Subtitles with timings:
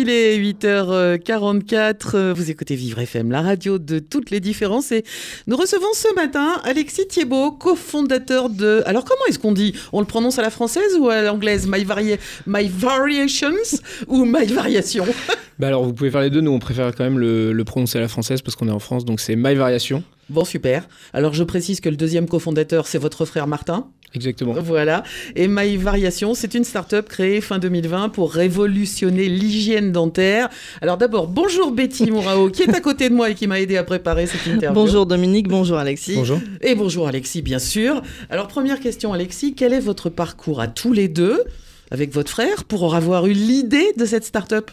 [0.00, 4.92] Il est 8h44, vous écoutez Vivre FM, la radio de toutes les différences.
[4.92, 5.02] Et
[5.48, 8.82] nous recevons ce matin Alexis Thiebaud, cofondateur de...
[8.86, 9.74] Alors comment est-ce qu'on dit?
[9.92, 11.66] On le prononce à la française ou à l'anglaise?
[11.66, 13.50] My, Vari- My Variations
[14.06, 15.04] ou My Variation?
[15.58, 17.98] Bah alors vous pouvez faire les deux, nous on préfère quand même le, le prononcer
[17.98, 20.04] à la française parce qu'on est en France, donc c'est My Variation.
[20.30, 23.88] Bon super, alors je précise que le deuxième cofondateur c'est votre frère Martin.
[24.14, 24.54] Exactement.
[24.54, 25.02] Voilà.
[25.36, 30.48] Et My Variation, c'est une start-up créée fin 2020 pour révolutionner l'hygiène dentaire.
[30.80, 33.76] Alors d'abord, bonjour Betty Mourao, qui est à côté de moi et qui m'a aidé
[33.76, 34.74] à préparer cette interview.
[34.74, 36.14] Bonjour Dominique, bonjour Alexis.
[36.14, 36.40] Bonjour.
[36.62, 38.02] Et bonjour Alexis, bien sûr.
[38.30, 41.44] Alors première question Alexis, quel est votre parcours à tous les deux
[41.90, 44.70] avec votre frère pour avoir eu l'idée de cette start-up?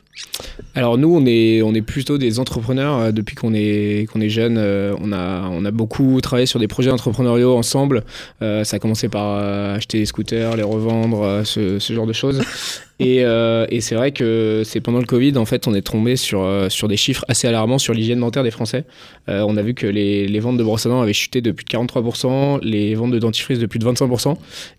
[0.78, 4.30] Alors nous on est, on est plutôt des entrepreneurs euh, depuis qu'on est, qu'on est
[4.30, 4.58] jeune.
[4.58, 8.04] euh, on, a, on a beaucoup travaillé sur des projets entrepreneuriaux ensemble.
[8.42, 9.38] Euh, ça a commencé par
[9.73, 12.42] acheter des scooters, les revendre, ce, ce genre de choses.
[13.00, 16.16] Et, euh, et c'est vrai que c'est pendant le Covid, en fait, on est tombé
[16.16, 18.86] sur, sur des chiffres assez alarmants sur l'hygiène dentaire des Français.
[19.28, 21.52] Euh, on a vu que les, les ventes de brosses à dents avaient chuté de
[21.52, 24.36] plus de 43%, les ventes de dentifrice de plus de 25%.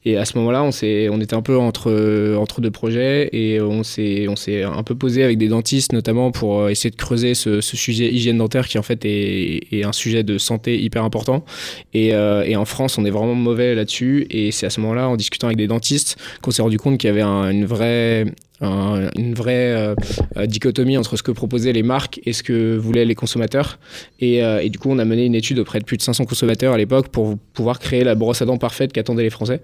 [0.06, 3.82] Et à ce moment-là, on, on était un peu entre, entre deux projets et on
[3.82, 4.26] s'est
[4.62, 8.38] un peu posé avec des dentistes, notamment pour euh, essayer de creuser ce, sujet hygiène
[8.38, 11.44] dentaire qui, en fait, est, un sujet de santé hyper important.
[11.94, 14.26] Et, euh, et en France, on est vraiment mauvais là-dessus.
[14.30, 17.08] Et c'est à ce moment-là, en discutant avec des dentistes, qu'on s'est rendu compte qu'il
[17.08, 18.26] y avait un- une vraie
[18.60, 19.94] un- une vraie euh,
[20.36, 23.78] euh, dichotomie entre ce que proposaient les marques et ce que voulaient les consommateurs.
[24.20, 26.24] Et, euh, et du coup, on a mené une étude auprès de plus de 500
[26.24, 29.60] consommateurs à l'époque pour pouvoir créer la brosse à dents parfaite qu'attendaient les Français.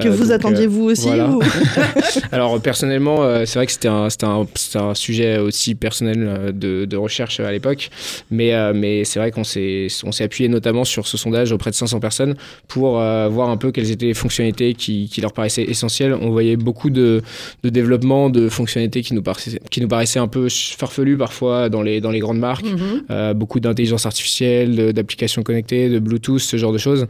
[0.00, 1.30] Que Euh, vous donc, attendiez vous aussi voilà.
[1.30, 1.40] ou-
[2.32, 6.96] alors personnellement, c'est vrai que c'était un, c'était un, un sujet aussi personnel de, de
[6.96, 7.90] recherche à l'époque,
[8.30, 11.76] mais, mais c'est vrai qu'on s'est, on s'est appuyé notamment sur ce sondage auprès de
[11.76, 12.34] 500 personnes
[12.68, 16.14] pour voir un peu quelles étaient les fonctionnalités qui, qui leur paraissaient essentielles.
[16.20, 17.22] On voyait beaucoup de,
[17.62, 21.80] de développement de fonctionnalités qui nous, paraissaient, qui nous paraissaient un peu farfelues parfois dans
[21.82, 22.66] les, dans les grandes marques.
[23.10, 27.06] Euh, beaucoup d'intelligence artificielle, d'applications connectées, de Bluetooth, ce genre de choses.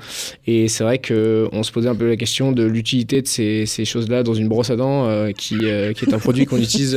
[0.47, 3.85] Et c'est vrai qu'on se posait un peu la question de l'utilité de ces, ces
[3.85, 6.97] choses-là dans une brosse à dents, euh, qui, euh, qui est un produit qu'on utilise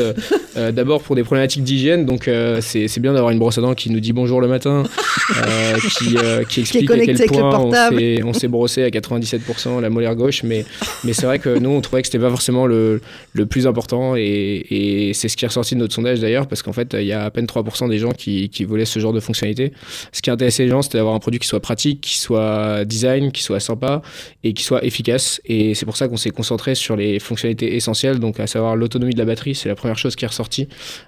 [0.55, 2.05] d'abord pour des problématiques d'hygiène.
[2.05, 2.29] Donc
[2.61, 4.83] c'est bien d'avoir une brosse à dents qui nous dit bonjour le matin,
[5.97, 6.15] qui,
[6.49, 7.99] qui explique à connectée quel point on portable.
[7.99, 10.43] s'est- on s'est brossé à 97% la molaire gauche.
[10.43, 10.65] Mais,
[11.03, 13.01] mais c'est vrai que nous, on trouvait que c'était pas forcément le,
[13.33, 14.15] le plus important.
[14.17, 17.13] Et, c'est ce qui est ressorti de notre sondage d'ailleurs, parce qu'en fait, il y
[17.13, 19.71] a à peine 3% des gens qui, qui voulaient ce genre de fonctionnalité.
[20.11, 23.31] Ce qui intéressait les gens, c'était d'avoir un produit qui soit pratique, qui soit design,
[23.31, 24.01] qui soit sympa
[24.43, 25.41] et qui soit efficace.
[25.45, 29.13] Et c'est pour ça qu'on s'est concentré sur les fonctionnalités essentielles, donc à savoir l'autonomie
[29.13, 30.67] de la batterie, c'est la première chose qui est ressortie.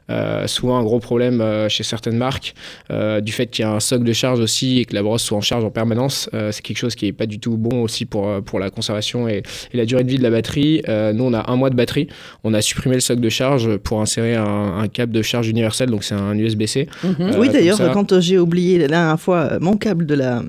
[0.10, 2.54] Euh, souvent un gros problème euh, chez certaines marques,
[2.92, 5.24] euh, du fait qu'il y a un socle de charge aussi et que la brosse
[5.24, 7.82] soit en charge en permanence, euh, c'est quelque chose qui est pas du tout bon
[7.84, 9.44] aussi pour, pour la conservation et,
[9.74, 10.82] et la durée de vie de la batterie.
[10.88, 12.08] Nous, on a un mois de batterie.
[12.44, 15.90] On a supprimé le socle de charge pour insérer un, un câble de charge universel,
[15.90, 16.88] donc c'est un USB-C.
[17.04, 17.16] Mhm.
[17.20, 20.44] Euh, oui, d'ailleurs, quand euh, j'ai oublié la dernière fois euh, mon câble de la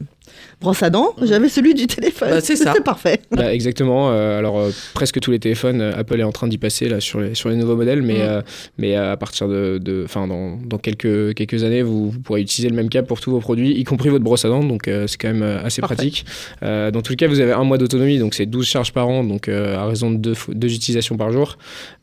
[0.61, 2.29] brosse à dents, j'avais celui du téléphone.
[2.31, 2.65] Bah, c'est ça.
[2.73, 3.21] C'était parfait.
[3.31, 4.11] Bah, exactement.
[4.13, 7.01] euh, alors euh, presque tous les téléphones, euh, Apple est en train d'y passer là
[7.01, 8.43] sur les, sur les nouveaux modèles, mais euh,
[8.77, 12.77] mais à partir de, enfin dans, dans quelques quelques années, vous, vous pourrez utiliser le
[12.77, 14.63] même câble pour tous vos produits, y compris votre brosse à dents.
[14.63, 15.95] Donc euh, c'est quand même euh, assez Parfait.
[15.97, 16.27] pratique.
[16.63, 19.09] Euh, dans tout le cas, vous avez un mois d'autonomie, donc c'est 12 charges par
[19.09, 21.57] an, donc euh, à raison de deux utilisations par jour.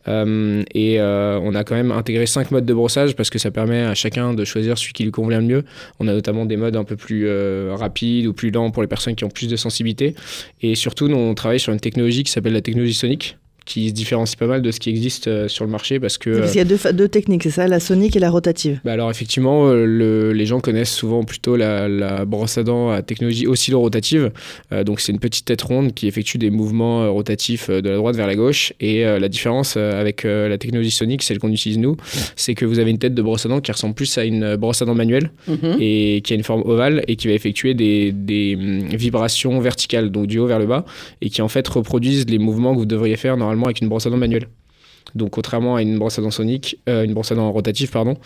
[0.07, 3.51] Euh, et euh, on a quand même intégré cinq modes de brossage parce que ça
[3.51, 5.63] permet à chacun de choisir celui qui lui convient le mieux.
[6.00, 8.88] On a notamment des modes un peu plus euh, rapides ou plus lents pour les
[8.88, 10.16] personnes qui ont plus de sensibilité.
[10.62, 13.94] Et surtout, nous, on travaille sur une technologie qui s'appelle la technologie sonique qui se
[13.94, 16.57] différencie pas mal de ce qui existe euh, sur le marché parce que Parce qu'il
[16.57, 18.79] y a deux, fa- deux techniques, c'est ça, la sonique et la rotative.
[18.85, 22.89] bah alors effectivement, euh, le- les gens connaissent souvent plutôt la, la brosse à dents
[22.89, 24.31] à technologie oscillo-rotative.
[24.72, 27.89] Euh, donc c'est une petite tête ronde qui effectue des mouvements euh, rotatifs euh, de
[27.89, 28.72] la droite vers la gauche.
[28.79, 31.97] Et euh, la différence euh, avec euh, la technologie sonique, celle qu'on utilise nous,
[32.37, 34.43] c'est que vous avez une tête de brosse à dents qui ressemble plus à une
[34.43, 35.78] euh, brosse à dents manuelle Mhm.
[35.81, 40.09] et qui a une forme ovale et qui va effectuer des, des hum, vibrations verticales,
[40.11, 40.85] donc du haut vers le bas,
[41.22, 44.06] et qui en fait reproduisent les mouvements que vous devriez faire normalement avec une brosse
[44.06, 44.48] à dents manuelle.
[45.16, 48.18] Donc contrairement à une brosse à dents sonique, euh, une brosse à dents rotative, pardon.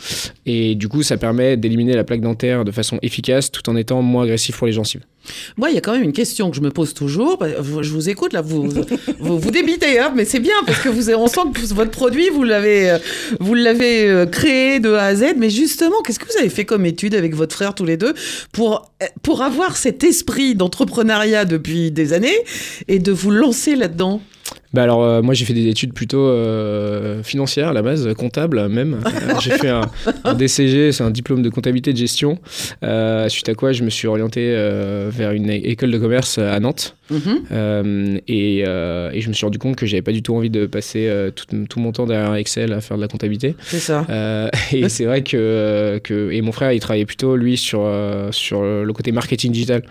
[0.46, 4.02] Et du coup, ça permet d'éliminer la plaque dentaire de façon efficace tout en étant
[4.02, 5.02] moins agressif pour les gencives.
[5.56, 7.44] Moi, il y a quand même une question que je me pose toujours.
[7.82, 8.68] Je vous écoute là, vous
[9.20, 12.44] vous, débitez, hein, mais c'est bien parce que vous, on sent que votre produit, vous
[12.44, 12.98] l'avez, euh,
[13.40, 15.36] vous l'avez euh, créé de A à Z.
[15.38, 18.14] Mais justement, qu'est-ce que vous avez fait comme étude avec votre frère tous les deux
[18.52, 18.92] pour
[19.24, 22.38] pour avoir cet esprit d'entrepreneuriat depuis des années
[22.88, 24.22] et de vous lancer là-dedans?
[24.74, 28.70] Bah alors euh, moi j'ai fait des études plutôt euh, financières à la base, comptable
[28.70, 29.02] même.
[29.06, 29.82] Euh, j'ai fait un,
[30.24, 32.40] un DCG, c'est un diplôme de comptabilité de gestion.
[33.28, 34.52] Suite à quoi je me suis orienté
[35.10, 36.96] vers une école de commerce à Nantes.
[37.10, 38.20] Mhm.
[38.28, 41.10] Et, et je me suis rendu compte que j'avais pas du tout envie de passer
[41.36, 43.56] tout, tout mon temps derrière Excel à faire de la comptabilité.
[43.62, 44.06] C'est ça.
[44.72, 47.90] Et c'est vrai que, que et mon frère il travaillait plutôt lui sur
[48.32, 49.84] sur le côté marketing digital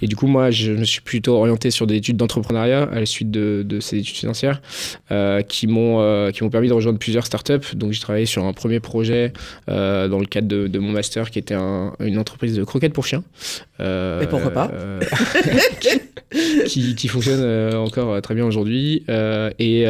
[0.00, 3.06] et du coup moi je me suis plutôt orienté sur des études d'entrepreneuriat à la
[3.06, 4.27] suite de, de ces études
[5.10, 8.44] euh, qui m'ont euh, qui m'ont permis de rejoindre plusieurs startups donc j'ai travaillé sur
[8.44, 9.32] un premier projet
[9.68, 12.92] euh, dans le cadre de, de mon master qui était un- une entreprise de croquettes
[12.92, 13.22] pour chiens
[13.80, 14.70] Et pourquoi pas
[16.66, 19.04] qui, qui fonctionne encore très bien aujourd'hui.
[19.58, 19.86] Et,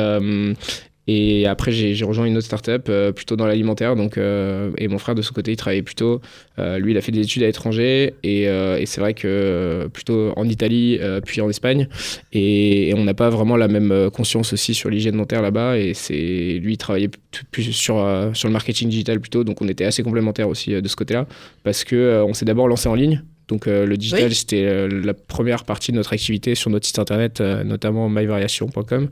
[1.10, 3.96] et après, j'ai rejoint une autre startup euh, plutôt dans l'alimentaire.
[3.96, 6.20] Donc, euh, et mon frère, de son côté, il travaillait plutôt.
[6.58, 8.12] euh, lui, il a fait des études à l'étranger.
[8.22, 11.88] Et, euh, c'est vrai que plutôt en Italie, puis en Espagne.
[12.34, 15.78] Et, on n'a pas vraiment la même conscience aussi sur l'hygiène dentaire là-bas.
[15.78, 17.10] Et c'est lui, il travaillait
[17.52, 17.94] plus sur,
[18.34, 19.44] sur le marketing digital plutôt.
[19.44, 21.26] Donc, on était assez complémentaires aussi de ce côté-là.
[21.64, 23.22] Parce que euh, on s'est d'abord lancé en ligne.
[23.48, 24.34] Donc euh, le digital, Oui.
[24.34, 29.08] c'était euh, la première partie de notre activité sur notre site internet, euh, notamment myvariation.com.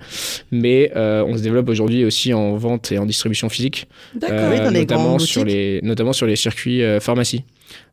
[0.53, 3.89] Mais euh, on se développe aujourd'hui aussi en vente et en distribution physique,
[4.23, 7.45] euh, Oui, les notamment, sur les, notamment sur les circuits euh, pharmacie.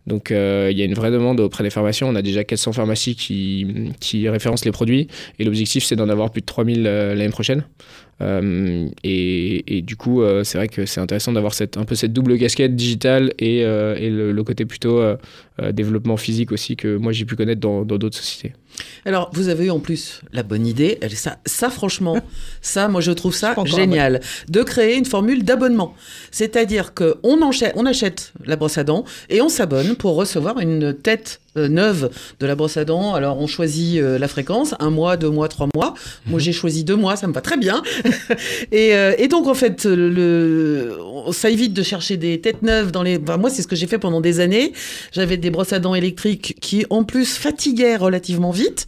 [0.07, 2.07] Donc euh, il y a une vraie demande auprès des pharmaciens.
[2.07, 5.07] On a déjà 400 pharmacies qui, référencent les produits
[5.39, 7.63] et l'objectif c'est d'en avoir plus de 3000 euh, l'année prochaine.
[8.21, 12.75] Euh, et, du coup, c'est vrai que c'est intéressant d'avoir un peu cette double casquette
[12.75, 15.01] digitale et, le, côté plutôt
[15.71, 18.53] développement physique aussi que moi j'ai pu connaître dans d'autres sociétés.
[19.05, 22.17] Alors, vous avez eu en plus la bonne idée, ça, ça franchement,
[22.61, 25.95] ça, moi je trouve ça Je génial, de créer une formule d'abonnement.
[26.31, 31.39] C'est-à-dire qu'on on achète la brosse à dents et on s'abonne pour recevoir une tête
[31.57, 32.09] euh, neuve
[32.39, 33.13] de la brosse à dents.
[33.13, 35.93] Alors, on choisit euh, la fréquence, un mois, deux mois, trois mois.
[36.25, 37.81] Moi, j'ai choisi deux mois, ça me va très bien.
[38.71, 40.97] et, euh, et donc, en fait, le,
[41.31, 43.17] ça évite de chercher des têtes neuves dans les.
[43.17, 44.73] Enfin, moi, c'est ce que j'ai fait pendant des années.
[45.11, 48.87] J'avais des brosses à dents électriques qui, en plus, fatiguaient relativement vite.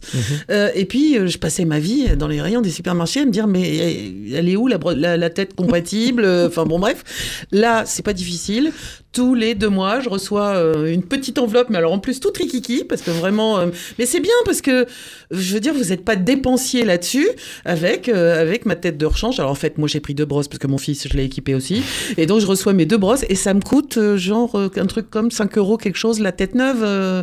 [0.50, 3.46] Euh, et puis, je passais ma vie dans les rayons des supermarchés à me dire,
[3.46, 6.26] mais euh, elle est où la, bro- la, la tête compatible?
[6.46, 7.44] Enfin, bon, bref.
[7.52, 8.72] Là, c'est pas difficile.
[9.12, 12.84] Tous les deux mois, je reçois une petite enveloppe, mais alors en plus, tout trikiki,
[12.84, 13.58] parce que vraiment.
[13.58, 13.66] euh,
[13.98, 14.86] mais c'est bien, parce que,
[15.30, 17.28] je veux dire, vous n'êtes pas dépensier là-dessus
[17.64, 19.38] avec, euh, avec ma tête de rechange.
[19.40, 21.54] Alors, en fait, moi, j'ai pris deux brosses, parce que mon fils, je l'ai équipé
[21.54, 21.82] aussi.
[22.16, 24.86] Et donc, je reçois mes deux brosses, et ça me coûte, euh, genre, euh, un
[24.86, 26.82] truc comme 5 euros, quelque chose, la tête neuve.
[26.82, 27.22] euh,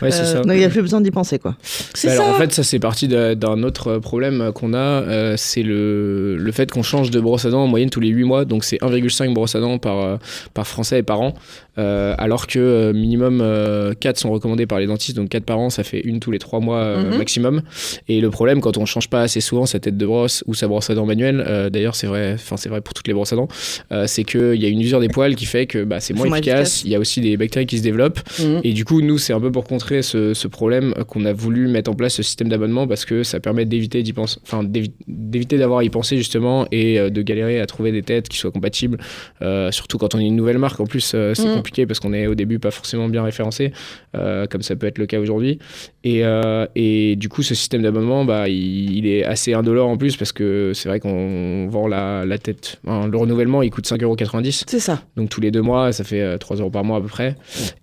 [0.00, 0.40] Ouais, c'est Euh, ça.
[0.42, 1.56] Donc il n'y a plus besoin d'y penser, quoi.
[1.94, 2.22] c'est Bah ça.
[2.22, 6.52] alors en fait, ça c'est parti d'un autre problème qu'on a, euh, c'est le, le
[6.52, 8.78] fait qu'on change de brosse à dents en moyenne tous les 8 mois, donc c'est
[8.82, 10.18] 1,5 brosse à dents par,
[10.54, 11.34] par Français et par an,
[11.78, 15.70] euh, alors que minimum euh, 4 sont recommandés par les dentistes, donc 4 par an,
[15.70, 17.18] ça fait une tous les 3 mois euh, Mhm.
[17.18, 17.62] maximum.
[18.08, 20.68] Et le problème, quand on change pas assez souvent sa tête de brosse ou sa
[20.68, 23.32] brosse à dents manuelle, euh, d'ailleurs c'est vrai, enfin c'est vrai pour toutes les brosses
[23.32, 23.48] à dents,
[23.92, 26.26] euh, c'est qu'il y a une usure des poils qui fait que bah, c'est moins,
[26.28, 28.20] moins efficace, il y a aussi des bactéries qui se développent.
[28.38, 28.60] Mhm.
[28.64, 31.68] Et du coup, nous, c'est un peu pour contrer ce, ce problème qu'on a voulu
[31.68, 34.92] mettre en place ce système d'abonnement parce que ça permet d'éviter d'y penser, enfin d'évi-
[35.08, 38.50] d'éviter d'avoir à y penser justement et de galérer à trouver des têtes qui soient
[38.50, 38.98] compatibles.
[39.42, 41.54] Euh, surtout quand on est une nouvelle marque, en plus, euh, c'est Mm.
[41.54, 43.72] compliqué parce qu'on est au début pas forcément bien référencé,
[44.16, 45.58] euh, comme ça peut être le cas aujourd'hui.
[46.04, 49.96] Et, euh, et du coup, ce système d'abonnement, bah, il, il est assez indolore en
[49.96, 52.80] plus parce que c'est vrai qu'on vend la, la tête.
[52.84, 54.64] Le renouvellement, il coûte 5,90€.
[54.66, 55.02] C'est ça.
[55.16, 57.36] Donc tous les deux mois, ça fait euh, 3 euros par mois à peu près.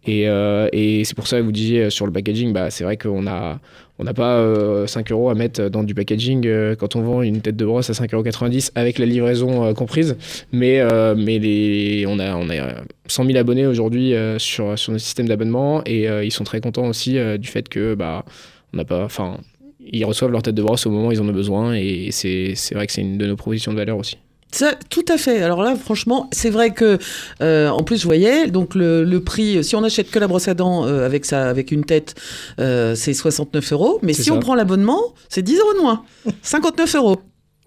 [0.06, 2.84] Et, euh, et c'est pour ça que vous disiez euh, sur le packaging, bah, c'est
[2.84, 3.60] vrai qu'on a,
[4.00, 7.22] on n'a pas euh, 5 euros à mettre dans du packaging euh, quand on vend
[7.22, 10.16] une tête de brosse à 5,90 euros avec la livraison euh, comprise.
[10.54, 12.74] Mais, euh, mais les, on a, on a euh,
[13.08, 17.18] 100 000 abonnés aujourd'hui sur, sur notre système d'abonnement et ils sont très contents aussi
[17.40, 18.24] du fait que bah,
[18.72, 19.40] on n'a pas, enfin,
[19.80, 22.54] ils reçoivent leur tête de brosse au moment où ils en ont besoin et c'est
[22.74, 24.18] vrai que c'est une de nos propositions de valeur aussi.
[24.52, 25.44] Ça, tout à fait.
[25.44, 26.98] Alors là, franchement, c'est vrai que,
[27.42, 30.48] euh, en plus, je voyais, donc le, le prix, si on achète que la brosse
[30.48, 32.16] à dents euh, avec ça, avec une tête,
[32.60, 34.00] euh, c'est 69 euros.
[34.02, 34.34] Mais si ça.
[34.34, 36.04] on prend l'abonnement, c'est 10 euros de moins.
[36.42, 37.18] 59 euros.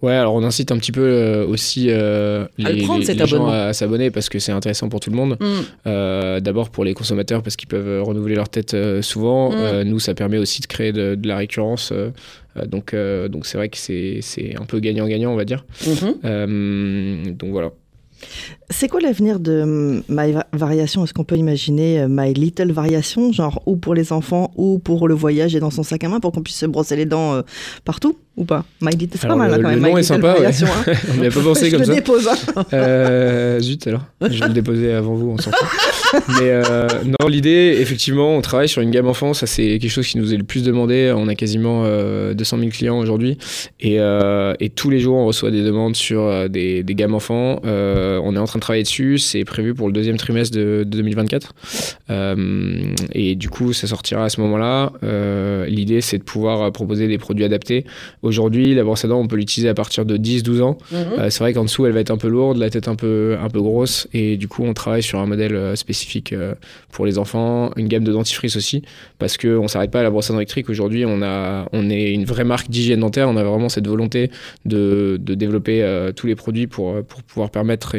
[0.03, 3.05] Ouais, alors on incite un petit peu euh, aussi euh, À le les, prendre, les-
[3.05, 5.37] cet les gens à s'abonner parce que c'est intéressant pour tout le monde.
[5.39, 5.45] Mm.
[5.87, 9.51] Euh, D'abord pour les consommateurs parce qu'ils peuvent renouveler leur tête souvent.
[9.51, 9.83] Mm.
[9.83, 11.91] Nous, ça permet aussi de créer de, de la récurrence.
[12.67, 12.93] donc
[13.29, 15.65] donc c'est vrai que c'est un peu gagnant-gagnant, on va dire.
[15.87, 16.15] Mhm.
[16.25, 17.71] Euh, donc voilà.
[18.69, 21.03] C'est quoi l'avenir de My Va- Variation?
[21.03, 25.07] Est-ce qu'on peut imaginer euh, My Little Variation, genre ou pour les enfants ou pour
[25.07, 27.33] le voyage et dans son sac à main pour qu'on puisse se brosser les dents
[27.35, 27.41] euh,
[27.85, 28.17] partout?
[28.35, 28.65] Ou pas?
[28.81, 29.89] My Little, c'est pas mal hein, le- quand le même.
[29.89, 30.47] nom My est sympa, ouais.
[30.47, 30.93] Hein.
[31.17, 31.93] On n'y a pas pensé Je comme le ça.
[31.93, 32.27] dépose.
[32.27, 32.63] hein.
[32.73, 35.65] Euh, zut alors, je vais le déposer avant vous en sortant.
[36.39, 40.07] Mais euh, non, l'idée, effectivement, on travaille sur une gamme enfant, ça c'est quelque chose
[40.07, 41.13] qui nous est le plus demandé.
[41.15, 43.37] On a quasiment euh, 200 000 clients aujourd'hui
[43.79, 47.15] et, euh, et tous les jours on reçoit des demandes sur euh, des, des gammes
[47.15, 47.61] enfants.
[47.65, 50.83] Euh, on est en train de travailler dessus, c'est prévu pour le deuxième trimestre de,
[50.85, 51.53] de 2024.
[52.09, 54.93] Euh, et du coup, ça sortira à ce moment-là.
[55.03, 57.85] Euh, l'idée, c'est de pouvoir euh, proposer des produits adaptés.
[58.21, 60.77] Aujourd'hui, la brosse à dents, on peut l'utiliser à partir de 10-12 ans.
[60.93, 63.35] Euh, c'est vrai qu'en dessous, elle va être un peu lourde, la tête un peu,
[63.41, 64.07] un peu grosse.
[64.13, 65.75] Et du coup, on travaille sur un modèle euh,
[66.33, 66.55] euh,
[66.91, 68.83] pour les enfants, une gamme de dentifrice aussi,
[69.19, 70.69] parce qu'on ne s'arrête pas à la brosse à dents électrique.
[70.69, 73.29] Aujourd'hui, on, a, on est une vraie marque d'hygiène dentaire.
[73.29, 74.31] On a vraiment cette volonté
[74.65, 77.95] de, de développer euh, tous les produits pour, pour pouvoir permettre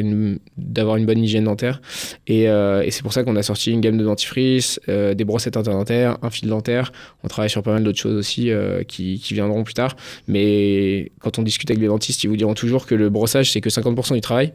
[0.57, 1.81] d'avoir une bonne hygiène dentaire.
[2.27, 5.57] Et, euh, c'est pour ça qu'on a sorti une gamme de dentifrice, euh, des brossettes
[5.57, 6.91] interdentaires, un fil dentaire.
[7.23, 9.95] On travaille sur pas mal d'autres choses aussi euh, qui, viendront plus tard.
[10.27, 13.61] Mais quand on discute avec les dentistes, ils vous diront toujours que le brossage, c'est
[13.61, 14.53] que 50% du travail.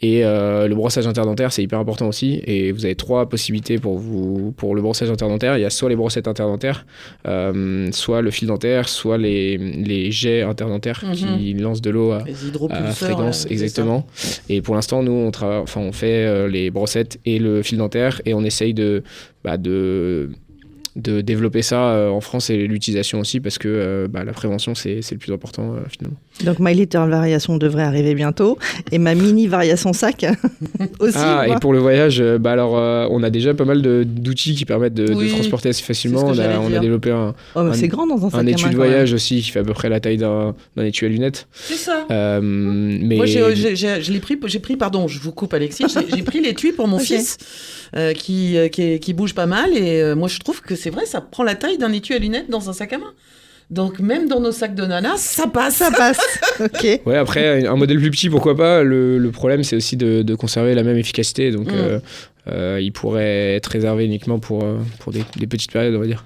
[0.00, 2.42] Et euh, le brossage interdentaire, c'est hyper important aussi.
[2.46, 5.56] Et vous avez trois possibilités pour, vous, pour le brossage interdentaire.
[5.58, 6.86] Il y a soit les brossettes interdentaires,
[7.26, 12.24] euh, soit le fil dentaire, soit les, les jets interdentaires qui lancent de l'eau à,
[12.70, 14.06] à fréquence, là, exactement.
[14.48, 18.20] Et pour l'instant, nous, on, enfin, on fait euh, les brossettes et le fil dentaire
[18.24, 19.02] et on essaye de,
[19.44, 20.30] bah, de,
[20.96, 24.74] de développer ça euh, en France et l'utilisation aussi parce que euh, bah, la prévention,
[24.74, 26.18] c'est c'est le plus important euh, finalement.
[26.44, 28.58] Donc My Little Variation devrait arriver bientôt
[28.90, 30.24] et ma mini variation sac
[31.00, 31.16] aussi.
[31.16, 34.04] ah, et pour le voyage, euh, bah, alors, euh, on a déjà pas mal de-
[34.06, 36.24] d'outils qui permettent de, transporter assez facilement.
[36.26, 39.12] On a, on a développé un, Oh, un- grand dans un sac étui de voyage
[39.12, 41.46] aussi qui fait à peu près la taille d'un d'un étui à lunettes.
[41.52, 42.06] C'est ça.
[42.10, 43.40] Euh, mais Moi, j'ai,
[44.20, 45.84] pris, j'ai pris, pardon, je vous coupe, Alexis,
[46.14, 47.38] j'ai, pris l'étui pour mon fils
[47.96, 49.70] euh, qui, euh, qui, qui bouge pas mal.
[49.76, 52.18] Et euh, moi, je trouve que c'est vrai, ça prend la taille d'un étui à
[52.18, 53.12] lunettes dans un sac à main.
[53.70, 55.76] Donc, même dans nos sacs de nanas, ça passe.
[55.76, 56.18] Ça passe.
[56.60, 57.00] ok.
[57.06, 58.82] Ouais, après, un modèle plus petit, pourquoi pas.
[58.82, 61.50] Le, le problème, c'est aussi de, de conserver la même efficacité.
[61.52, 61.74] Donc, Mm.
[61.76, 61.98] euh,
[62.50, 66.06] euh, il pourrait être réservé uniquement pour, euh, pour des, des petites périodes, on va
[66.06, 66.24] dire.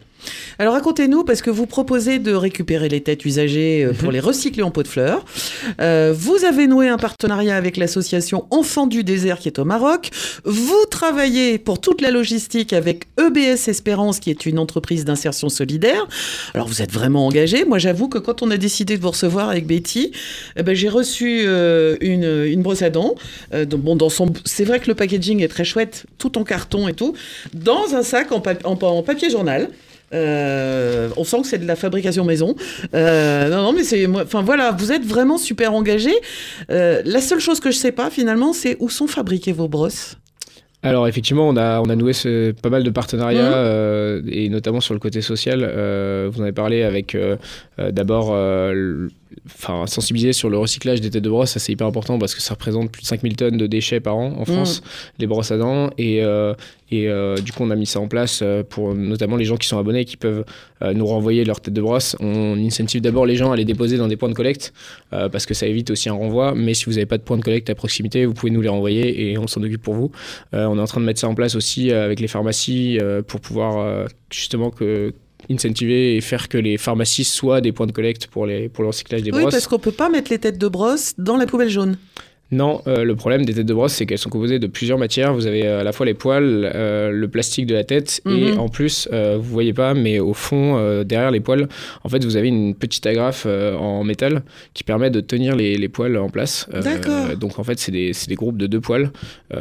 [0.58, 4.62] Alors racontez-nous, parce que vous proposez de récupérer les têtes usagées euh, pour les recycler
[4.62, 5.24] en pot de fleurs.
[5.80, 10.10] Euh, vous avez noué un partenariat avec l'association Enfants du désert qui est au Maroc.
[10.44, 16.06] Vous travaillez pour toute la logistique avec EBS Espérance qui est une entreprise d'insertion solidaire.
[16.54, 17.64] Alors vous êtes vraiment engagé.
[17.64, 20.12] Moi j'avoue que quand on a décidé de vous recevoir avec Betty,
[20.56, 23.14] eh ben, j'ai reçu euh, une, une brosse à dents.
[23.52, 26.44] Euh, donc, bon, dans son, c'est vrai que le packaging est très chouette, tout en
[26.44, 27.14] carton et tout,
[27.52, 29.68] dans un sac en, pap- en- en papier journal.
[30.14, 32.54] Euh, on sent que c'est de la fabrication maison.
[32.94, 36.12] Euh, non, non, mais c'est, enfin voilà, vous êtes vraiment super engagé.
[36.70, 40.16] Euh, la seule chose que je sais pas finalement, c'est où sont fabriquées vos brosses?
[40.82, 44.80] Alors effectivement, on a, on a noué ce- pas mal de partenariats, euh, et notamment
[44.80, 45.64] sur le côté social.
[45.66, 47.36] Euh, vous en avez parlé avec euh,
[47.90, 48.26] d'abord
[49.46, 52.40] enfin, sensibiliser sur le recyclage des têtes de brosse, ça c'est hyper important parce que
[52.40, 54.82] ça représente plus de 5000 tonnes de déchets par an en France,
[55.18, 55.90] les brosses à dents.
[55.98, 56.54] Et, euh,
[56.90, 59.56] et euh, du coup, on a mis ça en place euh, pour notamment les gens
[59.56, 60.44] qui sont abonnés et qui peuvent
[60.82, 62.16] euh, nous renvoyer leurs têtes de brosse.
[62.20, 64.72] On incentive d'abord les gens à les déposer dans des points de collecte
[65.10, 66.54] parce que ça évite aussi un renvoi.
[66.54, 68.68] Mais si vous n'avez pas de point de collecte à proximité, vous pouvez nous les
[68.68, 70.10] renvoyer et on s'en occupe pour vous.
[70.52, 74.06] On est en train de mettre ça en place aussi avec les pharmacies pour pouvoir
[74.30, 75.12] justement que
[75.50, 78.88] incentiver et faire que les pharmacies soient des points de collecte pour, les, pour le
[78.88, 79.54] recyclage des oui, brosses.
[79.54, 81.96] parce qu'on peut pas mettre les têtes de brosse dans la poubelle jaune.
[82.52, 85.34] Non, euh, le problème des têtes de brosse, c'est qu'elles sont composées de plusieurs matières.
[85.34, 88.52] Vous avez euh, à la fois les poils, euh, le plastique de la tête, et
[88.52, 88.60] Mhm.
[88.60, 91.68] en plus, euh, vous voyez pas, mais au fond, derrière les poils,
[92.04, 94.42] en fait, vous avez une petite agrafe en métal
[94.74, 96.68] qui permet de tenir les, les poils en place.
[96.72, 97.36] D'accord.
[97.36, 99.10] donc en fait, c'est des, groupes de deux poils.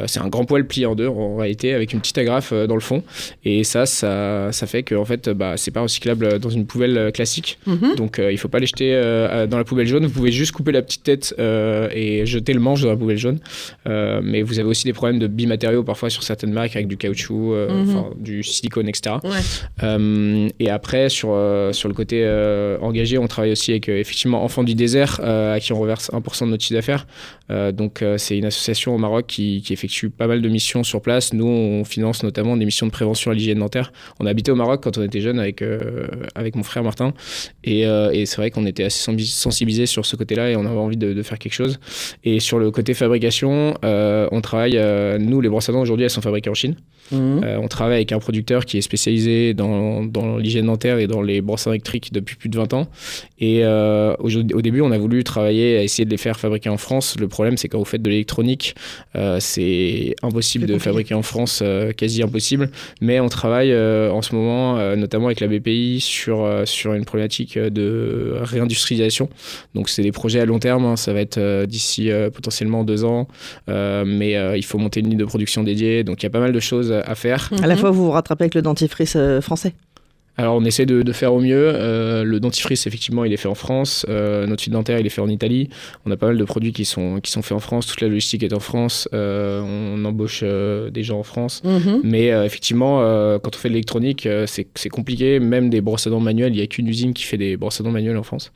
[0.06, 2.80] C'est un grand poil plié en deux en réalité, avec une petite agrafe dans le
[2.80, 3.02] fond.
[3.44, 7.10] Et ça, ça, ça fait que en fait, bah, c'est pas recyclable dans une poubelle
[7.12, 7.58] classique.
[7.66, 7.96] Mhm.
[7.96, 8.92] Donc il faut pas les jeter
[9.50, 10.06] dans la poubelle jaune.
[10.06, 13.38] Vous pouvez juste couper la petite tête et jeter le manche dans la poubelle jaune.
[13.86, 16.96] Euh, mais vous avez aussi des problèmes de bimatériaux parfois sur certaines marques avec du
[16.96, 18.04] caoutchouc, euh, Mhm.
[18.18, 19.16] du silicone, etc.
[19.24, 19.30] Ouais.
[19.82, 21.28] Euh, et après sur
[21.72, 22.24] sur le côté
[22.80, 26.50] engagé, on travaille aussi avec effectivement Enfants du désert à qui on reverse 1% de
[26.50, 27.06] notre chiffre d'affaires.
[27.74, 31.32] Donc c'est une association au Maroc qui, qui effectue pas mal de missions sur place.
[31.32, 33.92] Nous on finance notamment des missions de prévention à l'hygiène dentaire.
[34.20, 35.62] On a habité au Maroc quand on était jeune avec
[36.34, 37.12] avec mon frère Martin
[37.64, 40.76] et, et c'est vrai qu'on était assez sensi- sensibilisés sur ce côté-là et on avait
[40.76, 41.78] envie de, de faire quelque chose.
[42.24, 46.04] Et sur le côté fabrication, euh, on travaille, euh, nous les brosses à dents aujourd'hui
[46.04, 46.76] elles sont fabriquées en Chine.
[47.12, 47.42] Mhm.
[47.44, 51.22] Euh, on travaille avec un producteur qui est spécialisé dans, dans l'hygiène dentaire et dans
[51.22, 52.88] les brosses électriques depuis plus de 20 ans.
[53.38, 56.68] Et euh, au, au début on a voulu travailler à essayer de les faire fabriquer
[56.68, 57.16] en France.
[57.18, 58.74] Le problème c'est quand vous faites de l'électronique,
[59.14, 61.62] euh, c'est impossible de fabriquer en France,
[61.96, 62.70] quasi impossible.
[63.00, 68.34] Mais on travaille en ce moment, notamment avec la BPI, sur, sur une problématique de
[68.40, 69.28] réindustrialisation.
[69.74, 70.96] Donc c'est des projets à long terme, hein.
[70.96, 73.28] ça va être d'ici potentiellement deux ans,
[73.68, 76.52] mais il faut monter une ligne de production dédiée, donc il y a pas mal
[76.52, 77.50] de choses à faire.
[77.62, 79.74] À la fois, vous vous rattrapez avec le dentifrice euh, français.
[80.38, 81.72] Alors on essaie de, de faire au mieux.
[81.74, 85.08] Euh, le dentifrice effectivement il est fait en France, Euh, notre fil dentaire il est
[85.08, 85.70] fait en Italie.
[86.04, 88.08] On a pas mal de produits qui sont, qui sont faits en France, toute la
[88.08, 91.62] logistique est en France, Euh, on embauche des gens en France.
[91.64, 92.00] Mhm.
[92.04, 92.98] Mais effectivement,
[93.42, 95.40] quand on fait de l'électronique, c'est c'est compliqué.
[95.40, 97.80] Même des brosses à dents manuelles, il n'y a qu'une usine qui fait des brosses
[97.80, 98.52] à dents manuelles en France.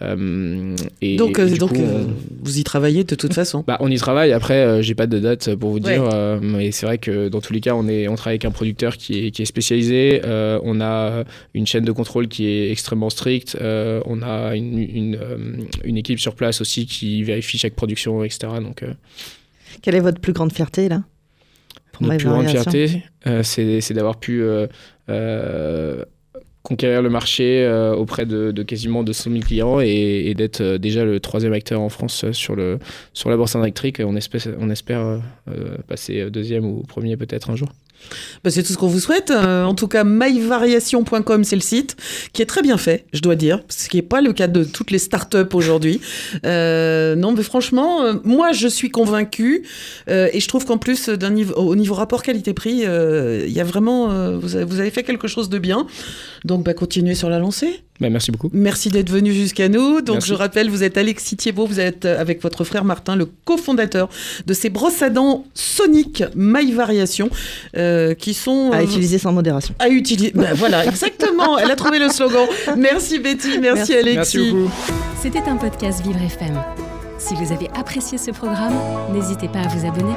[0.00, 2.14] Euh, et, Donc, et euh, du donc coup, euh, on-
[2.44, 3.64] vous y travaillez de toute façon.
[3.66, 4.32] bah, on y travaille.
[4.32, 5.94] Après, euh, j'ai pas de date pour vous Ouais.
[5.94, 8.44] dire, euh, mais c'est vrai que dans tous les cas, on est, on travaille avec
[8.44, 10.20] un producteur qui est, qui est spécialisé.
[10.24, 11.24] Euh, on a
[11.54, 13.56] une chaîne de contrôle qui est extrêmement stricte.
[13.60, 15.36] Euh, on a une, une, euh,
[15.84, 18.38] une équipe sur place aussi qui vérifie chaque production, etc.
[18.62, 18.92] Donc, euh,
[19.82, 21.02] Quelle est votre plus grande fierté, là?
[21.92, 24.68] Pour notre plus grande fierté, euh, c'est c'est d'avoir pu euh,
[25.08, 26.04] euh,
[26.68, 31.02] conquérir le marché euh, auprès de, de quasiment 200 000 clients et, d'être euh, déjà
[31.02, 32.78] le troisième acteur en France euh, sur, le,
[33.14, 34.02] sur la bourse électrique.
[34.04, 35.20] On espère, on espère
[35.86, 37.70] passer deuxième ou premier peut-être un jour.
[38.44, 39.30] Bah, c'est tout ce qu'on vous souhaite.
[39.30, 41.96] Euh, en tout cas, myvariation.com, c'est le site
[42.32, 44.64] qui est très bien fait, je dois dire, ce qui n'est pas le cas de
[44.64, 46.00] toutes les startups aujourd'hui.
[46.44, 49.64] Euh, non, mais franchement, euh, moi, je suis convaincue
[50.08, 53.64] euh, et je trouve qu'en plus, niveau, au niveau rapport qualité-prix, euh, il y a
[53.64, 55.86] vraiment, euh, vous, avez, vous avez fait quelque chose de bien.
[56.44, 57.82] Donc, bah, continuez sur la lancée.
[58.00, 58.48] Bah, merci beaucoup.
[58.52, 60.00] Merci d'être venu jusqu'à nous.
[60.00, 60.28] Donc, Merci.
[60.28, 64.08] je rappelle, vous êtes Alexis Thiebaud, vous êtes euh, avec votre frère Martin, le cofondateur
[64.46, 67.28] de ces brosses à dents Sonic My Variation,
[67.76, 69.74] euh, qui sont À euh, utiliser sans modération.
[69.80, 70.32] à utiliser.
[70.34, 71.58] Ben voilà, exactement.
[71.58, 72.46] Elle a trouvé le slogan.
[72.76, 73.92] Merci Betty, merci, Merci.
[73.94, 74.16] Alexis.
[74.38, 74.70] Merci beaucoup.
[75.20, 76.56] C'était un podcast Vivre FM.
[77.18, 78.74] Si vous avez apprécié ce programme,
[79.12, 80.14] n'hésitez pas à vous abonner.